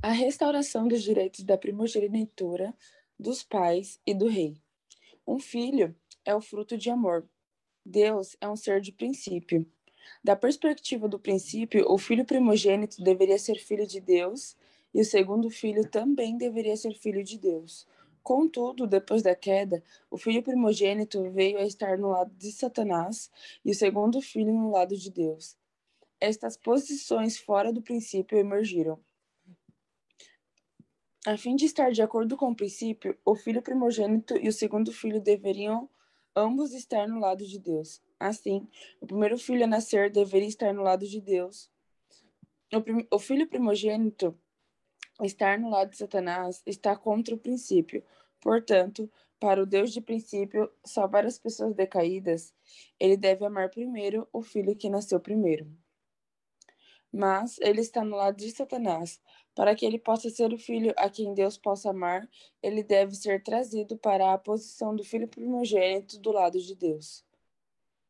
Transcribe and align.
A 0.00 0.12
restauração 0.12 0.86
dos 0.86 1.02
direitos 1.02 1.42
da 1.44 1.58
primogenitura 1.58 2.72
dos 3.18 3.42
pais 3.42 4.00
e 4.06 4.14
do 4.14 4.28
rei. 4.28 4.56
Um 5.26 5.38
filho 5.40 5.94
é 6.24 6.34
o 6.34 6.40
fruto 6.40 6.78
de 6.78 6.88
amor. 6.88 7.28
Deus 7.84 8.36
é 8.40 8.48
um 8.48 8.54
ser 8.54 8.80
de 8.80 8.92
princípio. 8.92 9.66
Da 10.22 10.36
perspectiva 10.36 11.08
do 11.08 11.18
princípio, 11.18 11.84
o 11.90 11.98
filho 11.98 12.24
primogênito 12.24 13.02
deveria 13.02 13.38
ser 13.38 13.56
filho 13.56 13.86
de 13.86 14.00
Deus 14.00 14.56
e 14.94 15.00
o 15.00 15.04
segundo 15.04 15.50
filho 15.50 15.88
também 15.88 16.36
deveria 16.36 16.76
ser 16.76 16.94
filho 16.94 17.24
de 17.24 17.38
Deus. 17.38 17.86
Contudo, 18.22 18.86
depois 18.86 19.20
da 19.22 19.34
queda, 19.34 19.82
o 20.08 20.16
filho 20.16 20.42
primogênito 20.42 21.28
veio 21.30 21.58
a 21.58 21.64
estar 21.64 21.98
no 21.98 22.10
lado 22.10 22.32
de 22.36 22.52
Satanás 22.52 23.30
e 23.64 23.72
o 23.72 23.74
segundo 23.74 24.20
filho 24.20 24.52
no 24.52 24.70
lado 24.70 24.96
de 24.96 25.10
Deus. 25.10 25.56
Estas 26.20 26.56
posições 26.56 27.36
fora 27.36 27.72
do 27.72 27.82
princípio 27.82 28.38
emergiram. 28.38 29.00
A 31.24 31.36
fim 31.36 31.54
de 31.54 31.66
estar 31.66 31.92
de 31.92 32.02
acordo 32.02 32.36
com 32.36 32.50
o 32.50 32.56
princípio, 32.56 33.16
o 33.24 33.36
filho 33.36 33.62
primogênito 33.62 34.36
e 34.36 34.48
o 34.48 34.52
segundo 34.52 34.92
filho 34.92 35.20
deveriam 35.20 35.88
ambos 36.34 36.72
estar 36.72 37.06
no 37.06 37.20
lado 37.20 37.46
de 37.46 37.60
Deus. 37.60 38.02
Assim, 38.18 38.68
o 39.00 39.06
primeiro 39.06 39.38
filho 39.38 39.62
a 39.62 39.68
nascer 39.68 40.10
deveria 40.10 40.48
estar 40.48 40.74
no 40.74 40.82
lado 40.82 41.06
de 41.06 41.20
Deus. 41.20 41.70
O, 42.72 43.16
o 43.16 43.18
filho 43.20 43.46
primogênito 43.46 44.36
estar 45.22 45.60
no 45.60 45.70
lado 45.70 45.90
de 45.90 45.98
Satanás 45.98 46.60
está 46.66 46.96
contra 46.96 47.36
o 47.36 47.38
princípio. 47.38 48.02
Portanto, 48.40 49.08
para 49.38 49.62
o 49.62 49.66
Deus 49.66 49.92
de 49.92 50.00
princípio 50.00 50.68
salvar 50.84 51.24
as 51.24 51.38
pessoas 51.38 51.72
decaídas, 51.72 52.52
ele 52.98 53.16
deve 53.16 53.44
amar 53.46 53.70
primeiro 53.70 54.26
o 54.32 54.42
filho 54.42 54.74
que 54.74 54.90
nasceu 54.90 55.20
primeiro. 55.20 55.70
Mas 57.12 57.58
ele 57.60 57.80
está 57.80 58.02
no 58.04 58.16
lado 58.16 58.36
de 58.36 58.50
Satanás. 58.50 59.20
Para 59.54 59.74
que 59.74 59.84
ele 59.84 59.98
possa 59.98 60.30
ser 60.30 60.52
o 60.52 60.58
filho 60.58 60.94
a 60.96 61.10
quem 61.10 61.34
Deus 61.34 61.58
possa 61.58 61.90
amar, 61.90 62.28
ele 62.62 62.82
deve 62.82 63.14
ser 63.14 63.42
trazido 63.42 63.98
para 63.98 64.32
a 64.32 64.38
posição 64.38 64.96
do 64.96 65.04
filho 65.04 65.28
primogênito 65.28 66.18
do 66.18 66.32
lado 66.32 66.58
de 66.58 66.74
Deus. 66.74 67.22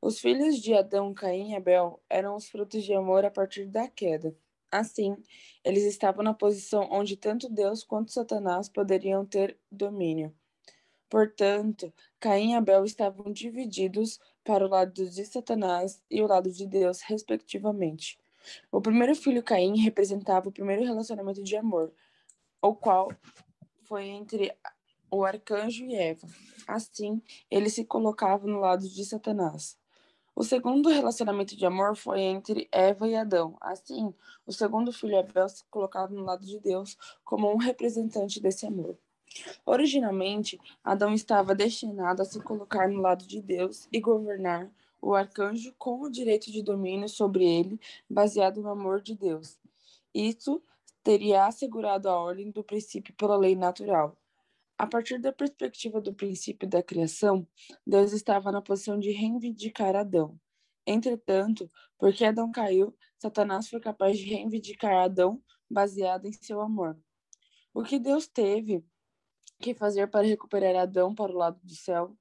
Os 0.00 0.20
filhos 0.20 0.58
de 0.58 0.74
Adão, 0.74 1.12
Caim 1.12 1.52
e 1.52 1.56
Abel 1.56 2.00
eram 2.08 2.36
os 2.36 2.48
frutos 2.48 2.84
de 2.84 2.92
amor 2.92 3.24
a 3.24 3.30
partir 3.30 3.66
da 3.66 3.88
queda. 3.88 4.36
Assim, 4.70 5.16
eles 5.64 5.84
estavam 5.84 6.22
na 6.22 6.34
posição 6.34 6.88
onde 6.90 7.16
tanto 7.16 7.48
Deus 7.48 7.82
quanto 7.82 8.12
Satanás 8.12 8.68
poderiam 8.68 9.24
ter 9.24 9.58
domínio. 9.72 10.34
Portanto, 11.08 11.92
Caim 12.20 12.52
e 12.52 12.54
Abel 12.54 12.84
estavam 12.84 13.32
divididos 13.32 14.20
para 14.44 14.66
o 14.66 14.68
lado 14.68 14.92
de 14.92 15.24
Satanás 15.24 16.02
e 16.10 16.20
o 16.20 16.26
lado 16.26 16.50
de 16.50 16.66
Deus, 16.66 17.00
respectivamente. 17.00 18.18
O 18.70 18.80
primeiro 18.80 19.14
filho, 19.14 19.42
Caim, 19.42 19.78
representava 19.78 20.48
o 20.48 20.52
primeiro 20.52 20.84
relacionamento 20.84 21.42
de 21.42 21.56
amor, 21.56 21.92
o 22.60 22.74
qual 22.74 23.12
foi 23.82 24.06
entre 24.06 24.54
o 25.10 25.24
arcanjo 25.24 25.84
e 25.84 25.94
Eva. 25.94 26.26
Assim, 26.66 27.22
ele 27.50 27.70
se 27.70 27.84
colocava 27.84 28.46
no 28.46 28.58
lado 28.58 28.88
de 28.88 29.04
Satanás. 29.04 29.78
O 30.36 30.42
segundo 30.42 30.88
relacionamento 30.88 31.56
de 31.56 31.64
amor 31.64 31.94
foi 31.96 32.20
entre 32.20 32.68
Eva 32.72 33.06
e 33.06 33.14
Adão. 33.14 33.56
Assim, 33.60 34.12
o 34.44 34.52
segundo 34.52 34.92
filho 34.92 35.16
Abel 35.16 35.48
se 35.48 35.64
colocava 35.70 36.12
no 36.12 36.24
lado 36.24 36.44
de 36.44 36.58
Deus 36.58 36.98
como 37.24 37.52
um 37.52 37.56
representante 37.56 38.40
desse 38.40 38.66
amor. 38.66 38.98
Originalmente, 39.64 40.60
Adão 40.82 41.14
estava 41.14 41.54
destinado 41.54 42.22
a 42.22 42.24
se 42.24 42.40
colocar 42.40 42.88
no 42.88 43.00
lado 43.00 43.24
de 43.26 43.40
Deus 43.40 43.88
e 43.92 44.00
governar 44.00 44.68
o 45.04 45.14
arcanjo 45.14 45.74
com 45.76 46.00
o 46.00 46.10
direito 46.10 46.50
de 46.50 46.62
domínio 46.62 47.08
sobre 47.10 47.44
ele, 47.44 47.78
baseado 48.08 48.62
no 48.62 48.70
amor 48.70 49.02
de 49.02 49.14
Deus. 49.14 49.58
Isso 50.14 50.62
teria 51.02 51.44
assegurado 51.46 52.08
a 52.08 52.18
ordem 52.18 52.50
do 52.50 52.64
princípio 52.64 53.14
pela 53.14 53.36
lei 53.36 53.54
natural. 53.54 54.16
A 54.78 54.86
partir 54.86 55.20
da 55.20 55.30
perspectiva 55.30 56.00
do 56.00 56.14
princípio 56.14 56.66
da 56.66 56.82
criação, 56.82 57.46
Deus 57.86 58.12
estava 58.12 58.50
na 58.50 58.62
posição 58.62 58.98
de 58.98 59.10
reivindicar 59.10 59.94
Adão. 59.94 60.40
Entretanto, 60.86 61.70
porque 61.98 62.24
Adão 62.24 62.50
caiu, 62.50 62.96
Satanás 63.18 63.68
foi 63.68 63.80
capaz 63.80 64.18
de 64.18 64.24
reivindicar 64.24 65.04
Adão 65.04 65.42
baseado 65.70 66.26
em 66.26 66.32
seu 66.32 66.62
amor. 66.62 66.98
O 67.74 67.82
que 67.82 67.98
Deus 67.98 68.26
teve 68.26 68.82
que 69.60 69.74
fazer 69.74 70.08
para 70.08 70.26
recuperar 70.26 70.76
Adão 70.76 71.14
para 71.14 71.30
o 71.30 71.36
lado 71.36 71.60
do 71.62 71.74
céu? 71.74 72.16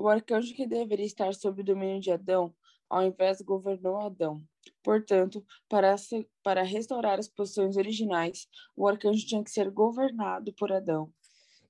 O 0.00 0.08
arcanjo 0.08 0.54
que 0.54 0.66
deveria 0.66 1.04
estar 1.04 1.34
sob 1.34 1.60
o 1.60 1.64
domínio 1.64 2.00
de 2.00 2.10
Adão, 2.10 2.54
ao 2.88 3.02
invés 3.02 3.42
governou 3.42 3.98
Adão. 3.98 4.42
Portanto, 4.82 5.44
para, 5.68 5.94
para 6.42 6.62
restaurar 6.62 7.18
as 7.18 7.28
posições 7.28 7.76
originais, 7.76 8.48
o 8.74 8.88
arcanjo 8.88 9.26
tinha 9.26 9.44
que 9.44 9.50
ser 9.50 9.70
governado 9.70 10.54
por 10.54 10.72
Adão. 10.72 11.12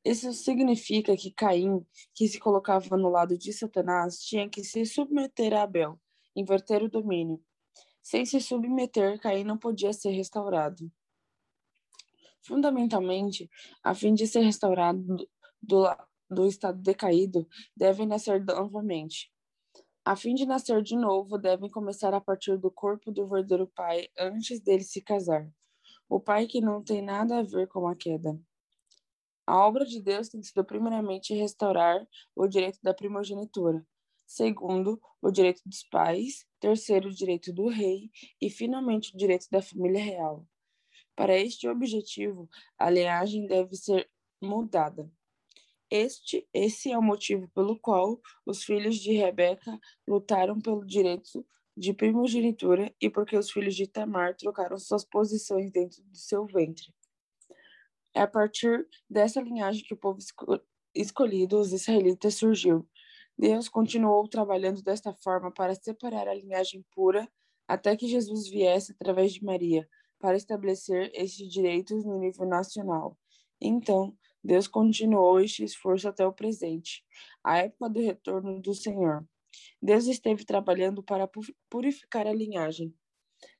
Isso 0.04 0.32
significa 0.32 1.16
que 1.16 1.32
Caim, 1.32 1.84
que 2.14 2.28
se 2.28 2.38
colocava 2.38 2.96
no 2.96 3.08
lado 3.08 3.36
de 3.36 3.52
Satanás, 3.52 4.20
tinha 4.20 4.48
que 4.48 4.62
se 4.62 4.86
submeter 4.86 5.52
a 5.52 5.62
Abel, 5.62 6.00
inverter 6.36 6.84
o 6.84 6.88
domínio. 6.88 7.42
Sem 8.00 8.24
se 8.24 8.40
submeter, 8.40 9.18
Caim 9.18 9.42
não 9.42 9.58
podia 9.58 9.92
ser 9.92 10.10
restaurado. 10.10 10.88
Fundamentalmente, 12.42 13.50
a 13.82 13.92
fim 13.92 14.14
de 14.14 14.28
ser 14.28 14.42
restaurado 14.42 15.28
do, 15.60 15.84
do 16.30 16.46
estado 16.46 16.80
decaído, 16.80 17.46
devem 17.76 18.06
nascer 18.06 18.44
novamente. 18.44 19.30
A 20.04 20.16
fim 20.16 20.34
de 20.34 20.46
nascer 20.46 20.82
de 20.82 20.96
novo, 20.96 21.36
devem 21.36 21.68
começar 21.68 22.14
a 22.14 22.20
partir 22.20 22.56
do 22.56 22.70
corpo 22.70 23.12
do 23.12 23.26
verdadeiro 23.26 23.66
pai 23.66 24.08
antes 24.18 24.60
dele 24.60 24.82
se 24.82 25.02
casar. 25.02 25.50
O 26.08 26.18
pai 26.18 26.46
que 26.46 26.60
não 26.60 26.82
tem 26.82 27.02
nada 27.02 27.38
a 27.38 27.42
ver 27.42 27.68
com 27.68 27.86
a 27.86 27.94
queda. 27.94 28.40
A 29.46 29.66
obra 29.66 29.84
de 29.84 30.00
Deus 30.00 30.28
tem 30.28 30.42
sido 30.42 30.64
primeiramente 30.64 31.34
restaurar 31.34 32.06
o 32.34 32.46
direito 32.46 32.78
da 32.82 32.94
primogenitura, 32.94 33.84
segundo, 34.24 35.00
o 35.20 35.30
direito 35.30 35.60
dos 35.66 35.82
pais, 35.82 36.46
terceiro, 36.60 37.08
o 37.08 37.14
direito 37.14 37.52
do 37.52 37.68
rei 37.68 38.10
e, 38.40 38.48
finalmente, 38.48 39.12
o 39.12 39.18
direito 39.18 39.48
da 39.50 39.60
família 39.60 40.02
real. 40.02 40.46
Para 41.16 41.36
este 41.36 41.68
objetivo, 41.68 42.48
a 42.78 42.88
linhagem 42.88 43.46
deve 43.46 43.74
ser 43.74 44.08
mudada. 44.40 45.10
Este, 45.90 46.48
esse 46.54 46.92
é 46.92 46.96
o 46.96 47.02
motivo 47.02 47.48
pelo 47.48 47.78
qual 47.78 48.20
os 48.46 48.62
filhos 48.62 48.96
de 48.96 49.12
Rebeca 49.12 49.78
lutaram 50.06 50.60
pelo 50.60 50.86
direito 50.86 51.44
de 51.76 51.92
primogenitura 51.92 52.94
e 53.00 53.10
porque 53.10 53.36
os 53.36 53.50
filhos 53.50 53.74
de 53.74 53.86
Tamar 53.86 54.36
trocaram 54.36 54.78
suas 54.78 55.04
posições 55.04 55.70
dentro 55.72 56.02
do 56.04 56.16
seu 56.16 56.46
ventre. 56.46 56.94
É 58.14 58.20
a 58.22 58.26
partir 58.26 58.86
dessa 59.08 59.40
linhagem 59.40 59.82
que 59.82 59.94
o 59.94 59.96
povo 59.96 60.18
escolhido, 60.94 61.58
os 61.58 61.72
israelitas, 61.72 62.34
surgiu. 62.34 62.88
Deus 63.38 63.68
continuou 63.68 64.28
trabalhando 64.28 64.82
desta 64.82 65.12
forma 65.14 65.50
para 65.50 65.74
separar 65.74 66.28
a 66.28 66.34
linhagem 66.34 66.84
pura 66.94 67.28
até 67.66 67.96
que 67.96 68.06
Jesus 68.06 68.48
viesse 68.48 68.92
através 68.92 69.32
de 69.32 69.44
Maria, 69.44 69.88
para 70.18 70.36
estabelecer 70.36 71.10
estes 71.14 71.48
direitos 71.48 72.04
no 72.04 72.18
nível 72.18 72.46
nacional. 72.46 73.16
Então, 73.60 74.14
Deus 74.42 74.66
continuou 74.66 75.40
este 75.40 75.64
esforço 75.64 76.08
até 76.08 76.26
o 76.26 76.32
presente, 76.32 77.04
a 77.44 77.58
época 77.58 77.90
do 77.90 78.00
retorno 78.00 78.60
do 78.60 78.74
Senhor. 78.74 79.26
Deus 79.82 80.06
esteve 80.06 80.44
trabalhando 80.44 81.02
para 81.02 81.28
purificar 81.68 82.26
a 82.26 82.32
linhagem, 82.32 82.94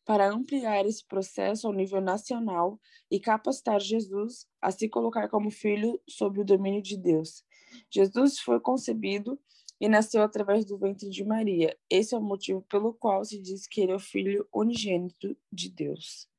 para 0.05 0.31
ampliar 0.31 0.87
esse 0.87 1.05
processo 1.07 1.67
ao 1.67 1.73
nível 1.73 2.01
nacional 2.01 2.81
e 3.11 3.21
capacitar 3.21 3.81
Jesus 3.81 4.47
a 4.61 4.71
se 4.71 4.89
colocar 4.89 5.29
como 5.29 5.51
filho 5.51 6.01
sob 6.09 6.41
o 6.41 6.45
domínio 6.45 6.83
de 6.83 6.97
Deus. 6.97 7.45
Jesus 7.91 8.39
foi 8.39 8.61
concebido 8.61 9.39
e 9.81 9.89
nasceu 9.89 10.23
através 10.23 10.65
do 10.65 10.79
ventre 10.79 11.09
de 11.09 11.25
Maria. 11.25 11.77
Esse 11.89 12.15
é 12.15 12.19
o 12.19 12.23
motivo 12.23 12.63
pelo 12.63 12.93
qual 12.93 13.25
se 13.25 13.41
diz 13.41 13.67
que 13.67 13.81
ele 13.81 13.93
é 13.93 13.97
o 13.97 14.01
filho 14.01 14.47
unigênito 14.53 15.37
de 15.51 15.71
Deus. 15.71 16.30